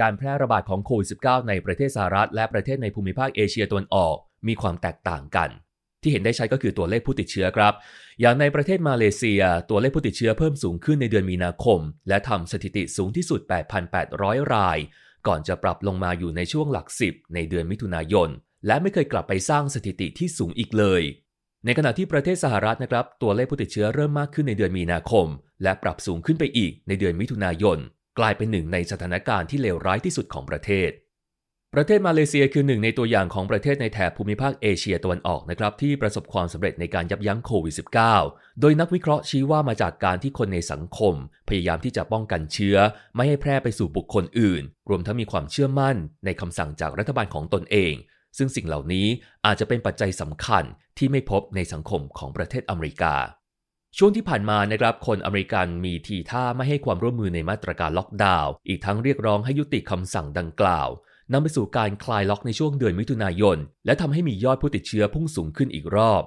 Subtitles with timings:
[0.00, 4.16] การแพร่ระบาดของโควิด -19 ในประเทศสหรัฐและประเทศในภูมิภาคเอเชียตะวันออก
[4.48, 5.50] มีความแตกต่างกัน
[6.02, 7.72] ที่เห็นได้ชัดก็คือตัวเลขผู้ติดเชื้อครับ
[8.20, 13.40] อย่างในประเทศมาเลเซีย ตัวเลขผู้ติดเชื้อเพิ่มสูงขึ้นในเดือนมีนาคม และทำสถิติสูงที่สุด
[13.96, 14.78] 8,800 ราย
[15.26, 18.28] ก่อนจะปรับลงมาอยู่ในช่วงหลักสิบในเดือนมิถุนายน
[18.66, 21.02] และไม่เคยกลับไปสร้างสถิติที่สูงอีกเลย
[21.64, 25.26] ในขณะที่ประเทศสหรัฐนะครับ ตัวเลขผู้ติดเชื้อเริ่มมากขึ้นในเดือนมีนาคม
[25.62, 27.78] และปรับสูงขึ้นไปอีกในเดือนมิถุนายน
[28.18, 30.90] กลายเป็นหนึ่งในสถานการณ์ที่เลวร้ายที่สุดของประเทศ
[31.74, 37.74] ประเทศมาเลเซียคือหนึ่งในตัวอย่างของประเทศในแถบภูมิภาคเอเชียตะวันออกนะครับที่ประสบความสำเร็จในการยับยั้งโควิด
[38.16, 41.14] -19 โดยนักวิเคราะห์ชี้ว่ามาจากการที่คนในสังคม
[41.48, 42.76] พยายามที่จะป้องกันเชื้อ
[43.14, 47.94] ไม่ให้แพร่ไปสู่บุคคลอื่น รวมทั้งมีความเชื่อมั่น ในคำสั่งจากรัฐบาลของตนเอง
[48.38, 49.06] ซึ่งสิ่งเหล่านี้
[49.46, 50.64] อาจจะเป็นปัจจัยสำคัญ
[50.98, 53.14] ที่ไม่พบในสังคมของประเทศอเมริกา
[53.98, 60.88] ช่วงที่ผ่านมานะครับคนอเมริกันมีทีท่าไม่ให้ความร่วมมือในมาตรการล็อกดาวน์อีกทั้งเรียกร้องให้ยุติคำสั่งดังกล่าว
[61.32, 66.22] นำไปสู่การคลายล็อกในช่วงเดือนมิถุนายน และทำให้มียอดผู้ติดเชื้อพุ่งสูงขึ้นอีกรอบ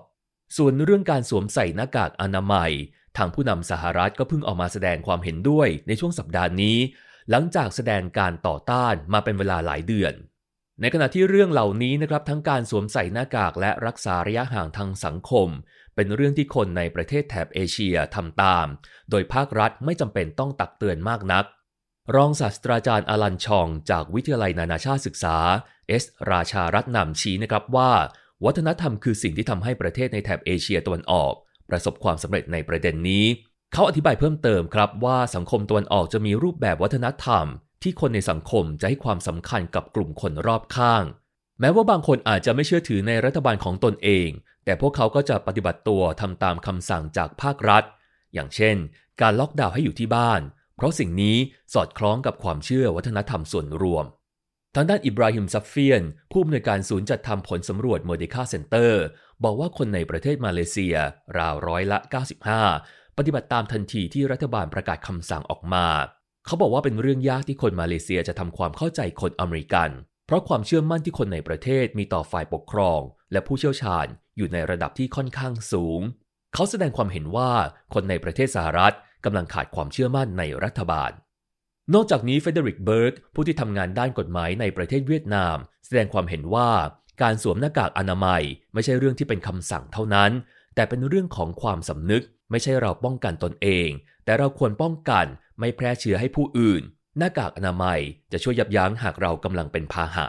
[0.57, 2.71] ส่วนเรื่องการสวมใส่หน้ากากอนามัย
[3.17, 6.77] ทางผู้นำสหรัฐก็เพิ่งออกมาแสดงความเห็นด้วยในช่วงสัปดาห์นี้
[7.29, 10.13] หลังจากแสดงการต่อต้านมาเป็นเวลาหลายเดือน
[10.81, 15.47] ในขณะที่เรื่องเหล่านี้นะครับทั้งการสวมใส่หน้ากากและรักษาระยะห่างทางสังคม
[16.01, 18.67] เป็นเรื่องที่คนในประเทศแถบเอเชียทำตาม
[19.09, 21.45] โดยภาครัฐไม่จำเป็นต้องตักเตือนมากนัก
[22.15, 25.37] รองศาสตราจารย์อลันชอง จากวิทยาลัยนานาชาติศึกษา
[25.87, 27.91] เอส ราชารัตนำชี้นะครับว่า
[28.45, 31.33] วัฒนธรรมคือสิ่งที่ทำให้ประเทศในแถบเอเชียตะวันออก
[31.69, 33.25] ประสบความสำเร็จในประเด็นนี้
[33.73, 37.45] เขาอธิบายเพิ่มเติมครับว่าสังคมตะวันออกจะมีรูปแบบวัฒนธรรม
[37.83, 41.03] ที่คนในสังคมจะให้ความสำคัญกับกลุ่มคนรอบข้าง
[41.59, 44.29] แม้ว่าบางคนอาจจะไม่เชื่อถือในรัฐบาลของตนเอง
[44.65, 47.83] แต่พวกเขาก็จะปฏิบัติตัวทำตามคำสั่งจากภาครัฐ
[48.33, 48.75] อย่างเช่น
[49.21, 50.41] การล็อกดาวน์ให้อยู่ที่บ้าน
[50.75, 51.37] เพราะสิ่งนี้
[51.73, 54.05] สอดคล้องกับความเชื่อวัฒนธรรมส่วนรวม
[54.75, 59.03] ทางด้านอิบราฮิมซัฟเฟียน ผู้อำนวยการศูนย์จัดทำผลสำรวจ Merdeka Center
[59.43, 60.95] บอกว่าคนในประเทศมาเลเซีย
[61.37, 61.97] ราวร้อยละ
[62.59, 65.87] 95 ปฏิบัติตามทันทีที่รัฐบาลประกาศคำสั่งออกมา
[66.45, 69.89] เขาบอกว่าเป็นเรื่องยากที่คนมาเลเซียจะทำความเข้าใจคนอเมริกัน
[70.29, 72.99] เพราะความเชื่อมั่นที่คนในประเทศมีต่อฝ่ายปกครอง
[73.31, 74.07] และผู้เชี่ยวชาญ
[74.37, 76.01] อยู่ในระดับที่ค่อนข้างสูง
[76.53, 77.51] เขาแสดงความเห็นว่า
[77.93, 78.95] คนในประเทศสหรัฐ
[79.25, 81.11] กำลังขาดความเชื่อมั่นในรัฐบาล
[81.93, 86.69] นอกจากนี้เฟรเดอริกเบิร์กผู้ที่ทำงานด้านกฎหมายในประเทศเวียดนาม แสดงความเห็นว่า
[87.21, 90.31] การสวมหน้ากากอนามัย ไม่ใช่เรื่องที่เป็นคำสั่งเท่านั้น
[90.75, 93.89] แต่เป็นเรื่องของความสำนึก ไม่ใช่เราป้องกันตนเอง
[94.25, 95.25] แต่เราควรป้องกัน
[95.59, 96.83] ไม่แพร่เชื้อให้ผู้อื่น
[97.19, 97.99] หน้ากากอนามัย
[98.31, 100.25] จะช่วยยับยั้งหากเรากำลังเป็นพาหะ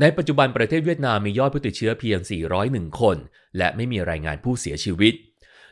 [0.00, 2.18] ในปัจจุบันประเทศเวียดนามมียอดผู้ติดเชื้อเพียง
[2.58, 3.16] 401 คน
[3.58, 5.14] และไม่มีรายงานผู้เสียชีวิต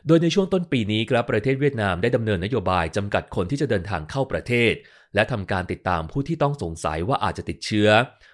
[0.07, 4.73] โดยในช่วงต้นปีนี้ครับประเทศเวียดนามได้ดำเนินนโยบายจำกัดคนที่จะเดินทางเข้าประเทศ
[5.15, 7.89] และทำการติดตามผู้ที่ต้องสงสัยว่าอาจจะติดเชื้อ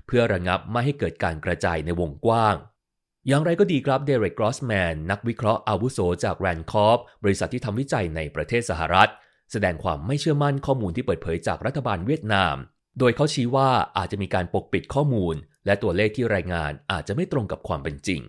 [0.07, 2.55] เพื่อระงับไม่ให้เกิดการกระจายในวงกว้าง
[3.27, 9.09] อย่างไรก็ดีครับเดเร็กกรอสแมนนักวิเคราะห์อาวุโสจาก Rand Corp บริษัทที่ทำวิจัยในประเทศสหรัฐ
[9.51, 12.55] แสดงความไม่เชื่อมั่นข้อมูลที่เปิดเผยจากรัฐบาลเวียดนาม
[12.99, 18.21] โดยเขาชี้ว่าอาจจะมีการปกปิดข้อมูล และตัวเลขที่รายงานอาจจะไม่ตรงกับความเป็นจริง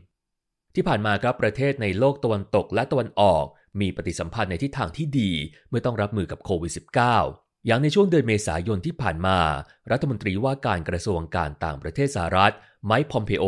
[0.74, 3.44] ที่ผ่านมาครับประเทศในโลกตะวันตกและตะวันออก
[3.80, 5.32] มีปฏิสัมพันธ์ในทิศทางที่ดี
[5.68, 9.38] เมื่อต้องรับมือกับโควิด -19 อย่างในช่วงเดือนเมษายนที่ผ่านมา
[9.90, 12.54] รัฐมนตรีว่าการกระทรวงการต่างประเทศสหรัฐ
[12.86, 13.44] ไมค์พอมเพโอ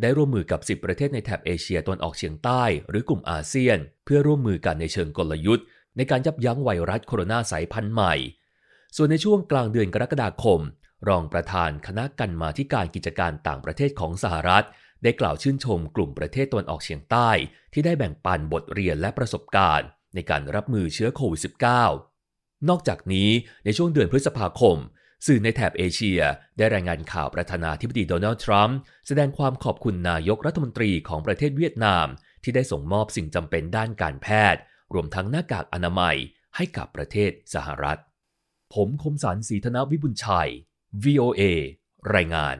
[0.00, 8.14] ได้ร่วมมือกับ 10 ประเทศในแถบเอเชียตะวันออกเฉียงใต้ หรือกลุ่มอาเซียน เพื่อร่วมมือกันในเชิงกลยุทธ์ ในการยับยั้งไวรัสโคโรนาสายพันธุ์ใหม่
[8.96, 10.60] ส่วนในช่วงกลางเดือนกรกฎาคม
[11.08, 14.64] รองประธานคณะกันมาที่การกิจการต่างประเทศของสหรัฐ
[15.02, 17.30] ได้กล่าวชื่นชมกลุ่มประเทศตะวันออกเฉียงใต้
[17.72, 21.40] ที่ได้แบ่งปันบทเรียนและประสบการณ์ ในการรับมือเชื้อโควิด
[22.04, 23.30] -19 นอกจากนี้
[23.64, 24.76] ในช่วงเดือนพฤษภาคม
[25.26, 26.20] สื่อในแถบเอเชีย
[26.56, 32.06] ได้รายงานข่าวประธานาธิบดีโดนัลด์ทรัมป์แสดงความขอบคุณนายกรัฐมนตรีของประเทศเวียดนาม
[32.42, 34.60] ที่ได้ส่งมอบสิ่งจำเป็นด้านการแพทย์
[34.94, 36.16] รวมทั้งหน้ากากอนามัย
[36.56, 38.00] ให้กับประเทศสหรัฐ
[38.74, 40.50] ผมคมสันสีธนวิบุญชัย
[41.04, 41.42] VOA
[42.14, 42.54] รายงาน